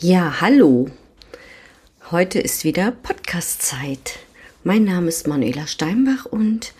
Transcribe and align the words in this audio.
Ja, 0.00 0.40
hallo. 0.40 0.86
Heute 2.12 2.38
ist 2.38 2.62
wieder 2.62 2.92
Podcast-Zeit. 2.92 4.20
Mein 4.62 4.84
Name 4.84 5.08
ist 5.08 5.26
Manuela 5.26 5.66
Steinbach 5.66 6.24
und 6.24 6.72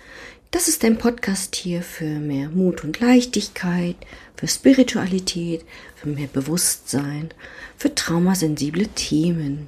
das 0.53 0.69
ist 0.69 0.85
ein 0.85 0.99
Podcast 0.99 1.57
hier 1.57 1.83
für 1.83 2.05
mehr 2.05 2.49
Mut 2.49 2.85
und 2.85 3.01
Leichtigkeit, 3.01 3.97
für 4.37 4.47
Spiritualität, 4.47 5.65
für 5.97 6.09
mehr 6.09 6.29
Bewusstsein, 6.29 7.31
für 7.77 7.93
traumasensible 7.93 8.87
Themen. 8.87 9.67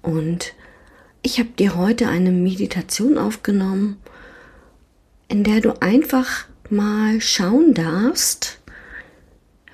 Und 0.00 0.54
ich 1.22 1.40
habe 1.40 1.50
dir 1.58 1.74
heute 1.74 2.06
eine 2.06 2.30
Meditation 2.30 3.18
aufgenommen, 3.18 4.00
in 5.26 5.42
der 5.42 5.60
du 5.60 5.82
einfach 5.82 6.46
mal 6.70 7.20
schauen 7.20 7.74
darfst, 7.74 8.60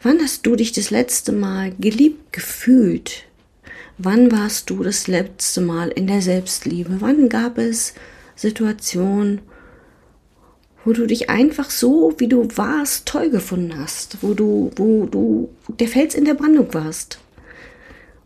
Wann 0.05 0.21
hast 0.21 0.46
du 0.46 0.57
dich 0.57 0.73
das 0.73 0.91
letzte 0.91 1.30
Mal 1.30 1.73
geliebt 1.79 2.32
gefühlt? 2.32 3.25
Wann 3.98 4.33
warst 4.33 4.69
du 4.69 4.83
das 4.83 5.06
letzte 5.06 5.60
Mal 5.60 5.91
in 5.91 6.09
der 6.09 6.20
Selbstliebe? 6.20 6.97
Wann 6.98 7.29
gab 7.29 7.56
es 7.56 7.95
Situationen, 8.34 9.43
wo 10.84 10.93
du 10.93 11.07
dich 11.07 11.30
einfach 11.30 11.70
so, 11.70 12.15
wie 12.19 12.27
du 12.27 12.48
warst, 12.57 13.07
toll 13.07 13.30
gefunden 13.30 13.79
hast, 13.79 14.19
wo 14.23 14.34
du, 14.34 14.73
wo 14.74 15.07
du 15.07 15.51
der 15.79 15.87
Fels 15.87 16.16
in 16.16 16.24
der 16.24 16.34
Brandung 16.34 16.74
warst? 16.74 17.21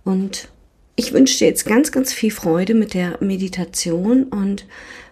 Und 0.02 0.48
ich 0.94 1.12
wünsche 1.12 1.36
dir 1.36 1.48
jetzt 1.48 1.66
ganz, 1.66 1.92
ganz 1.92 2.10
viel 2.10 2.30
Freude 2.30 2.72
mit 2.72 2.94
der 2.94 3.18
Meditation 3.20 4.24
und 4.24 4.64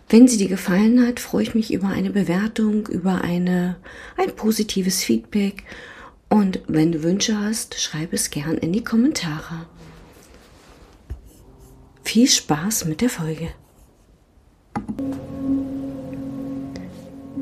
wenn 0.08 0.28
sie 0.28 0.38
dir 0.38 0.48
gefallen 0.48 1.06
hat, 1.06 1.20
freue 1.20 1.42
ich 1.42 1.54
mich 1.54 1.74
über 1.74 1.88
eine 1.88 2.10
Bewertung, 2.10 2.86
über 2.86 3.20
eine, 3.20 3.76
ein 4.16 4.34
positives 4.34 5.02
Feedback 5.02 5.64
und 6.34 6.62
wenn 6.66 6.90
du 6.90 7.04
Wünsche 7.04 7.38
hast, 7.38 7.80
schreib 7.80 8.12
es 8.12 8.28
gern 8.28 8.58
in 8.58 8.72
die 8.72 8.82
Kommentare. 8.82 9.66
Viel 12.02 12.26
Spaß 12.26 12.86
mit 12.86 13.02
der 13.02 13.08
Folge. 13.08 13.50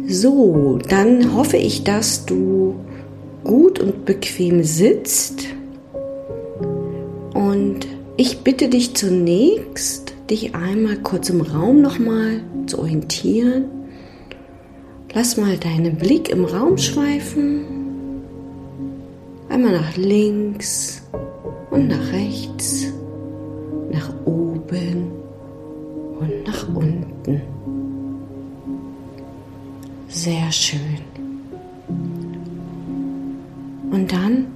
So, 0.06 0.78
dann 0.90 1.34
hoffe 1.34 1.56
ich, 1.56 1.84
dass 1.84 2.26
du 2.26 2.84
gut 3.44 3.78
und 3.78 4.04
bequem 4.04 4.62
sitzt. 4.62 5.46
Und 7.32 7.86
ich 8.18 8.40
bitte 8.40 8.68
dich 8.68 8.92
zunächst, 8.92 10.12
dich 10.28 10.54
einmal 10.54 10.98
kurz 10.98 11.30
im 11.30 11.40
Raum 11.40 11.80
nochmal 11.80 12.42
zu 12.66 12.78
orientieren. 12.80 13.64
Lass 15.14 15.38
mal 15.38 15.56
deinen 15.56 15.96
Blick 15.96 16.28
im 16.28 16.44
Raum 16.44 16.77
schweifen. 16.77 17.81
Einmal 19.53 19.72
nach 19.72 19.97
links 19.98 21.03
und 21.70 21.89
nach 21.89 22.11
rechts, 22.11 22.86
nach 23.91 24.11
oben 24.25 25.12
und 26.19 26.47
nach 26.47 26.75
unten. 26.75 27.42
Sehr 30.08 30.50
schön. 30.50 31.03
Und 33.91 34.11
dann 34.11 34.47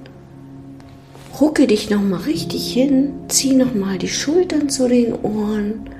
rucke 1.39 1.67
dich 1.67 1.91
noch 1.91 2.01
mal 2.01 2.21
richtig 2.21 2.73
hin, 2.73 3.13
zieh 3.27 3.53
noch 3.53 3.75
mal 3.75 3.99
die 3.99 4.07
Schultern 4.07 4.67
zu 4.67 4.87
den 4.87 5.13
Ohren. 5.13 5.91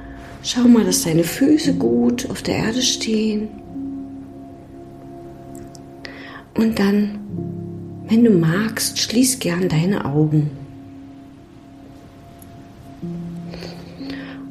Schau 0.42 0.62
mal, 0.62 0.84
dass 0.84 1.04
deine 1.04 1.24
Füße 1.24 1.76
gut 1.76 2.28
auf 2.32 2.42
der 2.42 2.56
Erde 2.56 2.82
stehen. 2.82 3.50
Und 6.56 6.80
dann 6.80 7.27
wenn 8.10 8.24
du 8.24 8.30
magst, 8.30 9.00
schließ 9.00 9.40
gern 9.40 9.68
deine 9.68 10.06
Augen. 10.06 10.52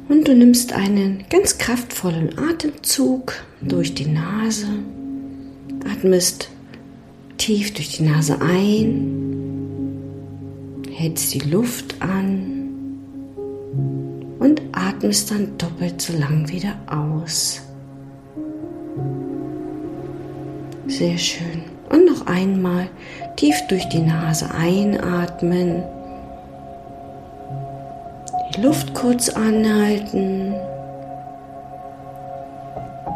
Und 0.09 0.27
du 0.27 0.35
nimmst 0.35 0.73
einen 0.73 1.25
ganz 1.29 1.57
kraftvollen 1.57 2.37
Atemzug 2.37 3.33
durch 3.61 3.93
die 3.93 4.07
Nase, 4.07 4.67
atmest 5.89 6.49
tief 7.37 7.73
durch 7.73 7.97
die 7.97 8.03
Nase 8.03 8.39
ein, 8.41 9.25
hältst 10.91 11.33
die 11.33 11.39
Luft 11.39 12.01
an 12.01 12.57
und 14.39 14.61
atmest 14.71 15.31
dann 15.31 15.57
doppelt 15.57 16.01
so 16.01 16.13
lang 16.17 16.47
wieder 16.49 16.75
aus. 16.87 17.61
Sehr 20.87 21.17
schön. 21.17 21.76
Und 21.89 22.05
noch 22.05 22.27
einmal 22.27 22.89
tief 23.35 23.55
durch 23.67 23.87
die 23.89 24.01
Nase 24.01 24.49
einatmen. 24.53 25.83
Die 28.55 28.61
Luft 28.61 28.93
kurz 28.93 29.29
anhalten. 29.29 30.53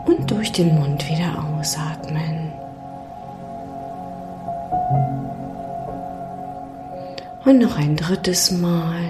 Und 0.06 0.30
durch 0.32 0.52
den 0.52 0.76
Mund 0.76 1.08
wieder 1.09 1.44
ausatmen. 1.58 2.52
Und 7.46 7.59
noch 7.59 7.78
ein 7.78 7.96
drittes 7.96 8.52
Mal. 8.52 9.02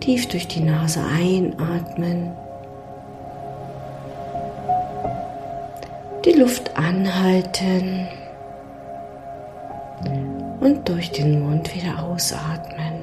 Tief 0.00 0.28
durch 0.28 0.48
die 0.48 0.60
Nase 0.60 1.00
einatmen. 1.00 2.32
die 6.26 6.32
Luft 6.32 6.76
anhalten 6.76 8.08
und 10.60 10.88
durch 10.88 11.10
den 11.12 11.40
Mund 11.40 11.74
wieder 11.74 12.02
ausatmen. 12.02 12.94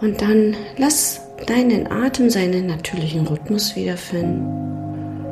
Und 0.00 0.20
dann 0.20 0.56
lass 0.78 1.20
deinen 1.46 1.90
Atem 1.90 2.28
seinen 2.30 2.66
natürlichen 2.66 3.26
Rhythmus 3.26 3.76
wiederfinden. 3.76 5.24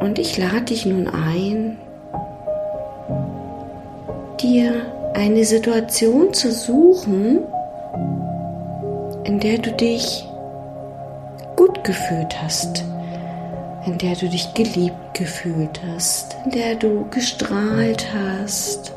Und 0.00 0.18
ich 0.18 0.36
lade 0.36 0.62
dich 0.62 0.84
nun 0.84 1.06
ein, 1.06 1.78
dir 4.40 4.82
eine 5.14 5.44
Situation 5.44 6.32
zu 6.34 6.50
suchen, 6.50 7.38
in 9.24 9.38
der 9.38 9.58
du 9.58 9.70
dich 9.72 10.26
gut 11.54 11.84
gefühlt 11.84 12.42
hast, 12.42 12.84
in 13.86 13.98
der 13.98 14.14
du 14.14 14.28
dich 14.28 14.54
geliebt 14.54 15.14
gefühlt 15.14 15.80
hast, 15.86 16.36
in 16.44 16.52
der 16.52 16.74
du 16.76 17.06
gestrahlt 17.10 18.06
hast. 18.14 18.92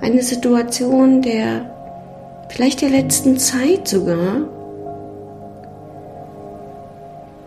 Eine 0.00 0.22
Situation 0.22 1.22
der 1.22 1.70
vielleicht 2.48 2.82
der 2.82 2.90
letzten 2.90 3.38
Zeit 3.38 3.86
sogar, 3.86 4.42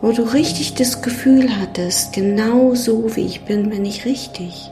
wo 0.01 0.11
du 0.11 0.23
richtig 0.23 0.75
das 0.75 1.01
Gefühl 1.01 1.49
hattest, 1.59 2.13
genau 2.13 2.75
so 2.75 3.15
wie 3.15 3.25
ich 3.25 3.45
bin, 3.45 3.69
bin 3.69 3.85
ich 3.85 4.05
richtig. 4.05 4.71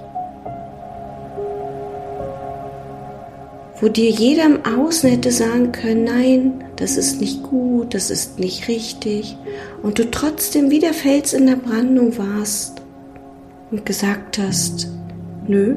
Wo 3.80 3.88
dir 3.88 4.10
jeder 4.10 4.46
im 4.46 4.60
Außen 4.66 5.10
hätte 5.10 5.32
sagen 5.32 5.72
können, 5.72 6.04
nein, 6.04 6.64
das 6.82 6.98
ist 6.98 7.22
nicht 7.22 7.44
gut, 7.44 7.94
das 7.94 8.10
ist 8.10 8.40
nicht 8.40 8.68
richtig 8.68 9.38
und 9.84 10.00
du 10.00 10.10
trotzdem 10.10 10.72
wie 10.72 10.80
der 10.80 10.96
Fels 10.96 11.32
in 11.32 11.46
der 11.46 11.56
Brandung 11.56 12.18
warst 12.18 12.82
und 13.70 13.86
gesagt 13.86 14.40
hast, 14.40 14.88
nö, 15.48 15.76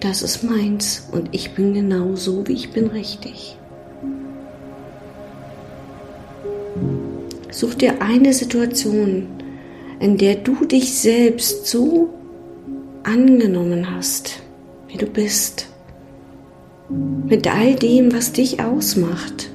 das 0.00 0.20
ist 0.20 0.42
meins 0.42 1.08
und 1.10 1.30
ich 1.32 1.54
bin 1.54 1.72
genau 1.72 2.16
so, 2.16 2.46
wie 2.46 2.52
ich 2.52 2.72
bin 2.72 2.88
richtig. 2.88 3.56
Such 7.50 7.76
dir 7.76 8.02
eine 8.02 8.34
Situation, 8.34 9.26
in 10.00 10.18
der 10.18 10.34
du 10.34 10.66
dich 10.66 10.98
selbst 10.98 11.66
so 11.66 12.10
angenommen 13.04 13.90
hast, 13.90 14.42
wie 14.88 14.98
du 14.98 15.06
bist, 15.06 15.68
mit 16.88 17.52
all 17.52 17.74
dem, 17.74 18.12
was 18.12 18.32
dich 18.32 18.62
ausmacht. 18.62 19.50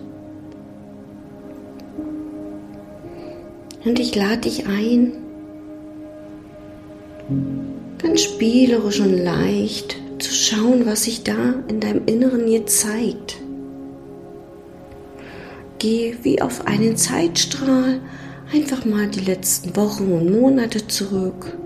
Und 3.83 3.99
ich 3.99 4.15
lade 4.15 4.41
dich 4.41 4.67
ein, 4.67 5.13
ganz 7.97 8.21
spielerisch 8.21 8.99
und 8.99 9.17
leicht 9.17 9.97
zu 10.19 10.31
schauen, 10.33 10.85
was 10.85 11.05
sich 11.05 11.23
da 11.23 11.55
in 11.67 11.79
deinem 11.79 12.05
Inneren 12.05 12.47
jetzt 12.47 12.79
zeigt. 12.81 13.37
Geh 15.79 16.15
wie 16.21 16.41
auf 16.41 16.67
einen 16.67 16.95
Zeitstrahl 16.95 18.01
einfach 18.53 18.85
mal 18.85 19.07
die 19.07 19.21
letzten 19.21 19.75
Wochen 19.75 20.11
und 20.11 20.39
Monate 20.39 20.85
zurück 20.87 21.57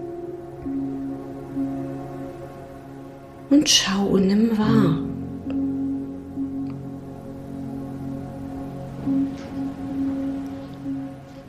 und 3.49 3.67
schau 3.67 4.05
und 4.07 4.27
nimm 4.27 4.57
wahr. 4.57 5.14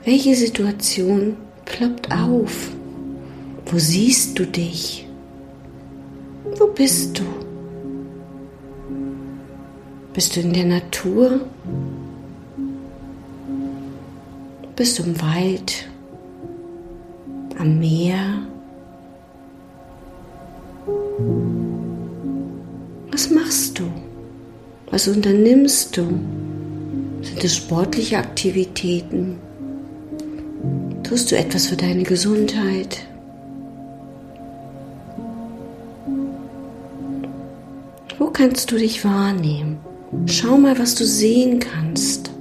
Welche 0.06 0.37
Situation 0.37 1.37
ploppt 1.64 2.12
auf? 2.12 2.70
Wo 3.64 3.76
siehst 3.76 4.38
du 4.38 4.47
dich? 4.47 5.05
Wo 6.58 6.69
bist 6.69 7.19
du? 7.19 7.25
Bist 10.14 10.37
du 10.37 10.43
in 10.43 10.53
der 10.53 10.67
Natur? 10.67 11.41
Bist 14.76 14.97
du 15.00 15.03
im 15.03 15.20
Wald? 15.20 15.88
Am 17.59 17.81
Meer? 17.81 18.47
Was 23.11 23.29
machst 23.29 23.76
du? 23.81 23.91
Was 24.88 25.09
unternimmst 25.09 25.97
du? 25.97 26.05
Sind 27.23 27.43
es 27.43 27.56
sportliche 27.56 28.19
Aktivitäten? 28.19 29.41
Tust 31.06 31.31
du 31.31 31.37
etwas 31.37 31.69
für 31.69 31.76
deine 31.76 32.03
Gesundheit? 32.03 33.06
Wo 38.19 38.26
kannst 38.26 38.73
du 38.73 38.76
dich 38.76 39.05
wahrnehmen? 39.05 39.79
Schau 40.26 40.56
mal, 40.56 40.76
was 40.81 40.97
du 40.97 41.05
sehen 41.05 41.61
kannst. 41.61 42.32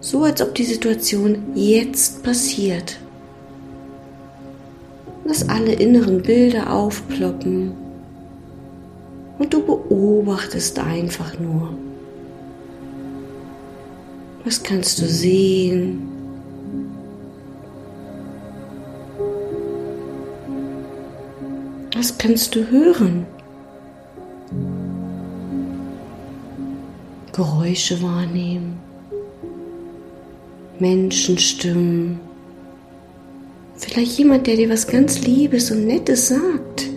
So 0.00 0.22
als 0.22 0.40
ob 0.40 0.54
die 0.54 0.62
Situation 0.62 1.38
jetzt 1.56 2.22
passiert. 2.22 2.98
Lass 5.24 5.48
alle 5.48 5.72
inneren 5.72 6.22
Bilder 6.22 6.72
aufploppen 6.72 7.72
und 9.40 9.52
du 9.52 9.60
beobachtest 9.60 10.78
einfach 10.78 11.36
nur. 11.40 11.70
Was 14.44 14.62
kannst 14.62 15.02
du 15.02 15.06
sehen? 15.06 16.15
Was 21.96 22.18
kannst 22.18 22.54
du 22.54 22.70
hören? 22.70 23.26
Geräusche 27.32 28.02
wahrnehmen, 28.02 28.78
Menschenstimmen, 30.78 32.20
vielleicht 33.76 34.18
jemand, 34.18 34.46
der 34.46 34.56
dir 34.56 34.68
was 34.68 34.86
ganz 34.86 35.22
Liebes 35.22 35.70
und 35.70 35.86
Nettes 35.86 36.28
sagt. 36.28 36.90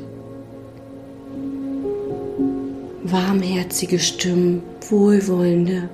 Warmherzige 3.03 3.99
Stimmen, 3.99 4.63
wohlwollende. 4.89 5.89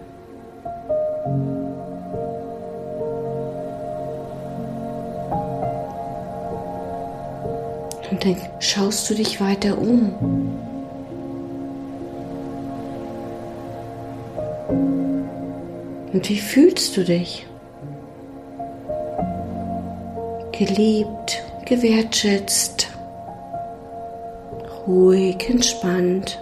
Und 8.11 8.23
dann 8.23 8.37
schaust 8.59 9.09
du 9.09 9.15
dich 9.15 9.41
weiter 9.41 9.77
um. 9.77 10.13
Und 16.13 16.29
wie 16.29 16.39
fühlst 16.39 16.95
du 16.95 17.03
dich? 17.03 17.45
Geliebt, 20.51 21.43
gewertschätzt, 21.65 22.87
ruhig, 24.87 25.49
entspannt. 25.49 26.39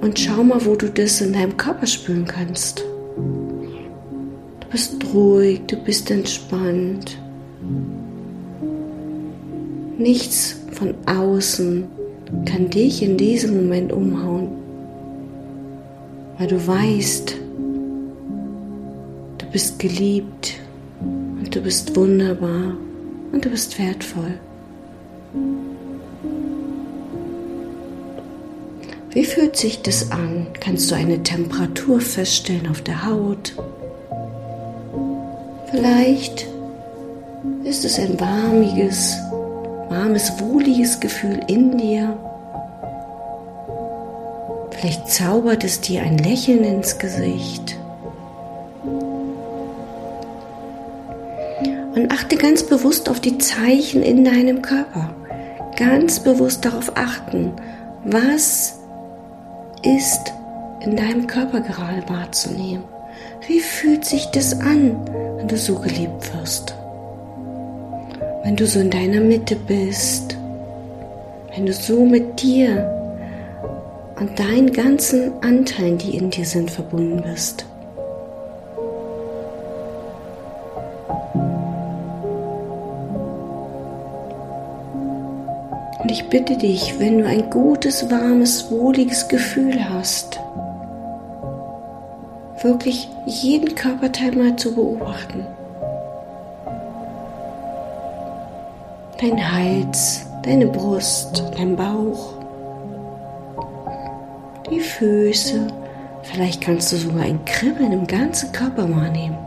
Und 0.00 0.18
schau 0.18 0.42
mal, 0.44 0.64
wo 0.64 0.76
du 0.76 0.88
das 0.88 1.20
in 1.20 1.34
deinem 1.34 1.56
Körper 1.58 1.86
spüren 1.86 2.24
kannst. 2.24 2.84
Du 4.74 4.80
bist 4.80 5.14
ruhig, 5.14 5.60
du 5.68 5.76
bist 5.76 6.10
entspannt. 6.10 7.16
Nichts 9.96 10.56
von 10.72 10.96
außen 11.06 11.84
kann 12.44 12.70
dich 12.70 13.00
in 13.00 13.16
diesem 13.16 13.54
Moment 13.54 13.92
umhauen, 13.92 14.48
weil 16.38 16.48
du 16.48 16.66
weißt, 16.66 17.36
du 19.38 19.46
bist 19.52 19.78
geliebt 19.78 20.54
und 21.00 21.54
du 21.54 21.60
bist 21.60 21.94
wunderbar 21.94 22.76
und 23.30 23.44
du 23.44 23.50
bist 23.50 23.78
wertvoll. 23.78 24.40
Wie 29.12 29.24
fühlt 29.24 29.54
sich 29.54 29.82
das 29.82 30.10
an? 30.10 30.48
Kannst 30.58 30.90
du 30.90 30.96
eine 30.96 31.22
Temperatur 31.22 32.00
feststellen 32.00 32.66
auf 32.66 32.82
der 32.82 33.06
Haut? 33.06 33.54
Vielleicht 35.74 36.46
ist 37.64 37.84
es 37.84 37.98
ein 37.98 38.20
warmiges, 38.20 39.18
warmes, 39.88 40.32
wohliges 40.38 41.00
Gefühl 41.00 41.40
in 41.48 41.76
dir. 41.76 42.16
Vielleicht 44.70 45.08
zaubert 45.08 45.64
es 45.64 45.80
dir 45.80 46.02
ein 46.02 46.16
Lächeln 46.18 46.62
ins 46.62 46.96
Gesicht. 46.98 47.76
Und 51.96 52.12
achte 52.12 52.36
ganz 52.36 52.62
bewusst 52.62 53.08
auf 53.08 53.18
die 53.18 53.38
Zeichen 53.38 54.04
in 54.04 54.24
deinem 54.24 54.62
Körper. 54.62 55.12
Ganz 55.76 56.20
bewusst 56.20 56.64
darauf 56.64 56.96
achten, 56.96 57.52
was 58.04 58.78
ist 59.82 60.32
in 60.82 60.94
deinem 60.94 61.26
Körper 61.26 61.60
gerade 61.60 62.08
wahrzunehmen. 62.08 62.84
Wie 63.48 63.58
fühlt 63.58 64.04
sich 64.04 64.26
das 64.26 64.60
an, 64.60 64.96
wenn 65.44 65.48
du 65.48 65.58
so 65.58 65.74
geliebt 65.74 66.34
wirst? 66.34 66.74
wenn 68.44 68.56
du 68.56 68.66
so 68.66 68.80
in 68.80 68.90
deiner 68.90 69.20
Mitte 69.20 69.56
bist, 69.56 70.36
wenn 71.54 71.66
du 71.66 71.72
so 71.72 72.04
mit 72.04 72.42
dir 72.42 72.90
und 74.20 74.38
deinen 74.38 74.72
ganzen 74.72 75.32
Anteilen, 75.42 75.98
die 75.98 76.16
in 76.16 76.30
dir 76.30 76.44
sind, 76.46 76.70
verbunden 76.70 77.22
bist. 77.22 77.66
Und 86.02 86.10
ich 86.10 86.28
bitte 86.28 86.56
dich, 86.56 86.98
wenn 86.98 87.18
du 87.18 87.26
ein 87.26 87.48
gutes, 87.48 88.10
warmes, 88.10 88.70
wohliges 88.70 89.28
Gefühl 89.28 89.88
hast, 89.88 90.38
wirklich 92.64 93.08
jeden 93.26 93.74
Körperteil 93.74 94.32
mal 94.32 94.56
zu 94.56 94.74
beobachten. 94.74 95.46
dein 99.24 99.52
Hals, 99.52 100.26
deine 100.42 100.66
Brust, 100.66 101.42
dein 101.56 101.76
Bauch, 101.76 102.34
die 104.70 104.80
Füße. 104.80 105.66
Vielleicht 106.22 106.60
kannst 106.60 106.92
du 106.92 106.96
sogar 106.96 107.22
ein 107.22 107.44
Kribbeln 107.44 107.92
im 107.92 108.06
ganzen 108.06 108.50
Körper 108.52 108.88
wahrnehmen. 108.90 109.38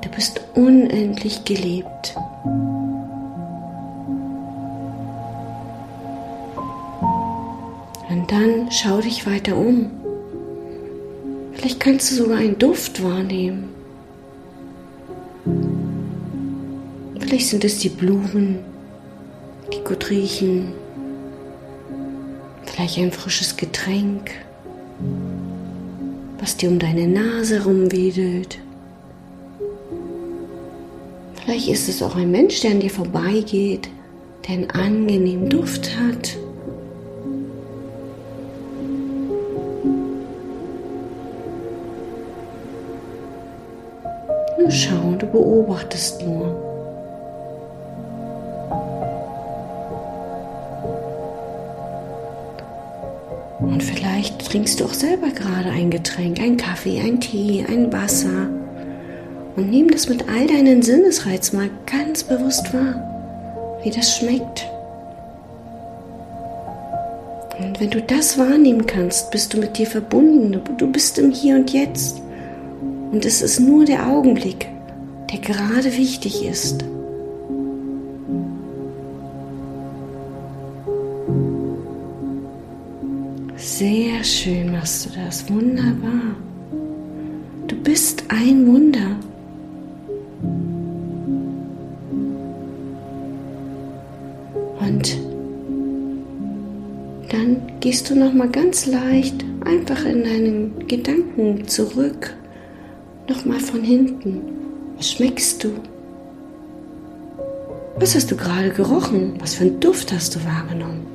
Du 0.00 0.08
bist 0.10 0.40
unendlich 0.54 1.44
geliebt. 1.44 2.14
Dann 8.48 8.72
schau 8.72 9.00
dich 9.00 9.26
weiter 9.26 9.56
um. 9.56 9.90
Vielleicht 11.52 11.80
kannst 11.80 12.10
du 12.10 12.16
sogar 12.16 12.38
einen 12.38 12.58
Duft 12.58 13.02
wahrnehmen. 13.02 13.68
Vielleicht 17.20 17.48
sind 17.48 17.64
es 17.64 17.78
die 17.78 17.88
Blumen, 17.88 18.60
die 19.72 19.80
gut 19.84 20.08
riechen. 20.10 20.72
Vielleicht 22.64 22.98
ein 22.98 23.12
frisches 23.12 23.56
Getränk, 23.56 24.30
was 26.38 26.56
dir 26.56 26.70
um 26.70 26.78
deine 26.78 27.06
Nase 27.06 27.64
rumwedelt. 27.64 28.58
Vielleicht 31.34 31.68
ist 31.68 31.88
es 31.88 32.02
auch 32.02 32.14
ein 32.14 32.30
Mensch, 32.30 32.60
der 32.60 32.70
an 32.70 32.80
dir 32.80 32.90
vorbeigeht, 32.90 33.88
der 34.46 34.54
einen 34.54 34.70
angenehmen 34.70 35.48
Duft 35.48 35.90
hat. 35.98 36.37
Nur 44.68 44.74
schau, 44.74 45.14
du 45.18 45.24
beobachtest 45.24 46.22
nur. 46.26 46.54
Und 53.60 53.82
vielleicht 53.82 54.44
trinkst 54.46 54.78
du 54.78 54.84
auch 54.84 54.92
selber 54.92 55.28
gerade 55.28 55.70
ein 55.70 55.88
Getränk, 55.88 56.38
ein 56.38 56.58
Kaffee, 56.58 57.00
ein 57.00 57.18
Tee, 57.18 57.64
ein 57.66 57.90
Wasser. 57.90 58.50
Und 59.56 59.70
nimm 59.70 59.90
das 59.90 60.06
mit 60.10 60.28
all 60.28 60.46
deinen 60.46 60.82
Sinnesreizen 60.82 61.58
mal 61.58 61.70
ganz 61.86 62.22
bewusst 62.22 62.74
wahr, 62.74 63.80
wie 63.82 63.90
das 63.90 64.18
schmeckt. 64.18 64.66
Und 67.58 67.80
wenn 67.80 67.88
du 67.88 68.02
das 68.02 68.36
wahrnehmen 68.36 68.84
kannst, 68.84 69.30
bist 69.30 69.54
du 69.54 69.60
mit 69.60 69.78
dir 69.78 69.86
verbunden. 69.86 70.60
Du 70.76 70.92
bist 70.92 71.18
im 71.18 71.30
Hier 71.30 71.56
und 71.56 71.72
Jetzt. 71.72 72.20
Und 73.10 73.24
es 73.24 73.40
ist 73.42 73.60
nur 73.60 73.84
der 73.84 74.06
Augenblick, 74.06 74.68
der 75.32 75.38
gerade 75.40 75.96
wichtig 75.96 76.44
ist. 76.44 76.84
Sehr 83.56 84.24
schön 84.24 84.72
machst 84.72 85.06
du 85.06 85.10
das, 85.18 85.48
wunderbar. 85.48 86.36
Du 87.66 87.76
bist 87.76 88.24
ein 88.28 88.66
Wunder. 88.66 89.16
Und 94.80 95.16
dann 97.30 97.56
gehst 97.80 98.10
du 98.10 98.16
noch 98.16 98.32
mal 98.32 98.48
ganz 98.48 98.86
leicht 98.86 99.44
einfach 99.64 100.04
in 100.04 100.24
deinen 100.24 100.88
Gedanken 100.88 101.68
zurück, 101.68 102.34
noch 103.28 103.44
mal 103.44 103.60
von 103.60 103.82
hinten. 103.82 104.40
Was 104.96 105.12
schmeckst 105.12 105.62
du? 105.62 105.70
Was 107.96 108.14
hast 108.14 108.30
du 108.30 108.36
gerade 108.36 108.70
gerochen? 108.70 109.34
Was 109.40 109.54
für 109.54 109.64
einen 109.64 109.80
Duft 109.80 110.12
hast 110.12 110.34
du 110.34 110.44
wahrgenommen? 110.44 111.06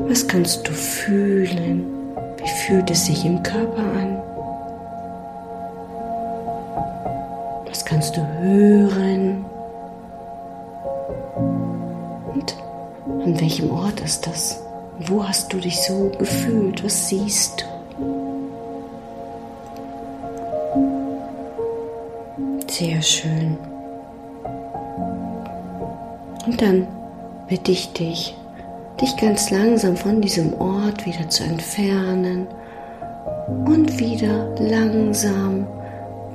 Was 0.00 0.26
kannst 0.26 0.66
du 0.66 0.72
fühlen? 0.72 1.84
Wie 2.36 2.66
fühlt 2.66 2.90
es 2.90 3.06
sich 3.06 3.24
im 3.24 3.42
Körper 3.42 3.82
an? 3.82 4.18
Was 7.66 7.84
kannst 7.84 8.16
du 8.16 8.26
hören? 8.40 9.44
Und 12.34 12.56
an 13.24 13.40
welchem 13.40 13.70
Ort 13.70 14.00
ist 14.00 14.26
das? 14.26 14.60
Wo 15.06 15.26
hast 15.26 15.52
du 15.52 15.58
dich 15.58 15.80
so 15.80 16.10
gefühlt? 16.18 16.84
Was 16.84 17.08
siehst 17.08 17.60
du? 17.60 17.79
Sehr 22.80 23.02
schön. 23.02 23.58
Und 26.46 26.62
dann 26.62 26.86
bitte 27.46 27.72
ich 27.72 27.92
dich, 27.92 28.34
dich 28.98 29.14
ganz 29.18 29.50
langsam 29.50 29.98
von 29.98 30.22
diesem 30.22 30.58
Ort 30.58 31.04
wieder 31.04 31.28
zu 31.28 31.44
entfernen 31.44 32.46
und 33.66 33.98
wieder 34.00 34.48
langsam 34.58 35.66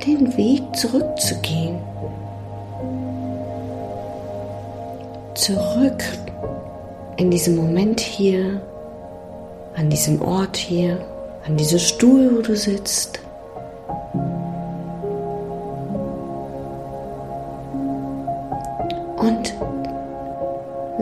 den 0.06 0.38
Weg 0.38 0.62
zurückzugehen. 0.76 1.80
Zurück 5.34 6.04
in 7.18 7.32
diesem 7.32 7.56
Moment 7.56 8.00
hier, 8.00 8.62
an 9.76 9.90
diesem 9.90 10.22
Ort 10.22 10.58
hier, 10.58 11.04
an 11.48 11.58
diesem 11.58 11.80
Stuhl, 11.80 12.38
wo 12.38 12.42
du 12.44 12.56
sitzt. 12.56 13.25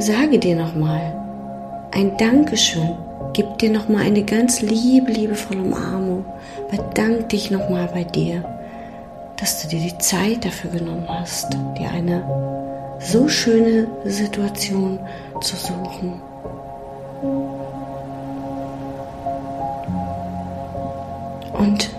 Sage 0.04 0.38
dir 0.38 0.56
nochmal, 0.56 1.14
ein 1.92 2.18
Dankeschön. 2.18 2.98
Gib 3.32 3.58
dir 3.60 3.72
nochmal 3.72 4.04
eine 4.04 4.24
ganz 4.24 4.62
liebe, 4.62 5.12
liebevolle 5.12 5.62
Umarmung. 5.62 6.26
Bedank 6.70 7.30
dich 7.30 7.50
nochmal 7.50 7.90
bei 7.94 8.04
dir, 8.04 8.44
dass 9.38 9.62
du 9.62 9.70
dir 9.70 9.80
die 9.80 9.98
Zeit 10.00 10.44
dafür 10.44 10.72
genommen 10.72 11.06
hast, 11.08 11.54
dir 11.78 11.90
eine 11.90 12.22
so 13.00 13.28
schöne 13.30 13.88
Situation 14.06 15.00
zu 15.42 15.56
suchen. 15.56 16.22
Und 21.54 21.90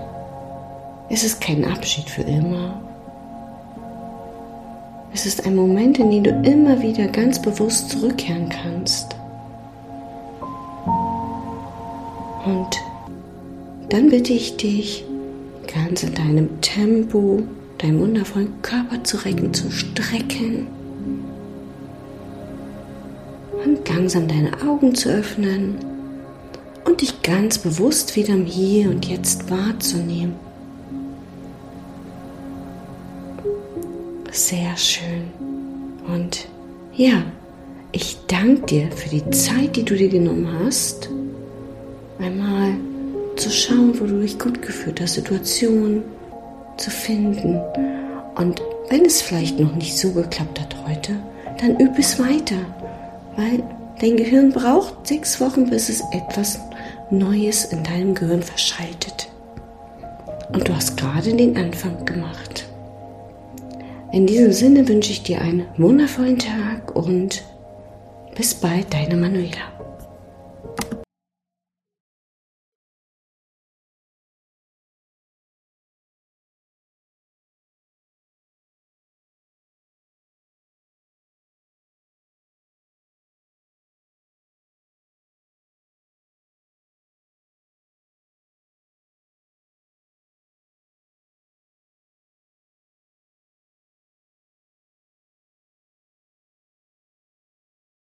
es 1.09 1.25
ist 1.25 1.41
kein 1.41 1.65
Abschied 1.65 2.11
für 2.11 2.23
immer. 2.23 2.81
Es 5.25 5.37
ist 5.37 5.47
ein 5.47 5.57
Moment, 5.57 5.99
in 5.99 6.11
den 6.11 6.23
du 6.23 6.31
immer 6.45 6.83
wieder 6.83 7.09
ganz 7.09 7.41
bewusst 7.41 7.89
zurückkehren 7.89 8.51
kannst. 8.51 9.17
Und 12.45 12.69
dann 13.89 14.11
bitte 14.11 14.35
ich 14.35 14.59
dich, 14.59 15.03
ganz 15.67 16.03
in 16.03 16.13
deinem 16.15 16.61
Tempo 16.61 17.43
deinen 17.79 18.01
wundervollen 18.01 18.61
Körper 18.61 19.03
zu 19.03 19.17
recken, 19.17 19.55
zu 19.55 19.71
strecken 19.71 20.67
und 23.65 23.89
langsam 23.89 24.29
deine 24.29 24.53
Augen 24.69 24.95
zu 24.95 25.09
öffnen 25.09 25.77
und 26.85 27.01
dich 27.01 27.23
ganz 27.23 27.57
bewusst 27.57 28.15
wieder 28.15 28.35
im 28.35 28.45
Hier 28.45 28.91
und 28.91 29.07
Jetzt 29.07 29.51
wahrzunehmen. 29.51 30.35
Sehr 34.35 34.77
schön. 34.77 35.31
Und 36.13 36.49
ja, 36.93 37.23
ich 37.93 38.17
danke 38.27 38.67
dir 38.67 38.91
für 38.91 39.09
die 39.09 39.31
Zeit, 39.31 39.77
die 39.77 39.85
du 39.85 39.95
dir 39.95 40.09
genommen 40.09 40.49
hast 40.65 41.09
einmal 42.19 42.75
zu 43.37 43.49
schauen, 43.49 43.95
wo 44.01 44.07
du 44.07 44.21
dich 44.21 44.37
gut 44.37 44.61
gefühlt 44.61 45.01
hast, 45.01 45.15
Situationen 45.15 46.03
zu 46.79 46.91
finden. 46.91 47.61
Und 48.35 48.61
wenn 48.89 49.05
es 49.05 49.23
vielleicht 49.23 49.61
noch 49.61 49.77
nicht 49.77 49.97
so 49.97 50.11
geklappt 50.11 50.61
hat 50.61 50.77
heute, 50.85 51.13
dann 51.61 51.79
übe 51.79 52.01
es 52.01 52.19
weiter, 52.19 52.59
weil 53.37 53.63
dein 54.01 54.17
Gehirn 54.17 54.51
braucht 54.51 55.07
sechs 55.07 55.41
Wochen, 55.41 55.71
bis 55.71 55.89
es 55.89 56.03
etwas 56.11 56.59
Neues 57.09 57.67
in 57.67 57.85
deinem 57.85 58.17
Gehirn 58.17 58.43
verschaltet. 58.43 59.29
Und 60.53 60.67
du 60.67 60.75
hast 60.75 60.97
gerade 60.97 61.33
den 61.33 61.57
Anfang 61.57 62.05
gemacht. 62.05 62.67
In 64.15 64.29
diesem 64.29 64.53
Sinne 64.53 64.87
wünsche 64.87 65.11
ich 65.11 65.25
dir 65.25 65.41
einen 65.41 65.67
wundervollen 65.77 66.39
Tag 66.39 66.95
und 66.95 67.43
bis 68.37 68.55
bald, 68.55 68.95
deine 68.95 69.17
Manuela. 69.17 69.74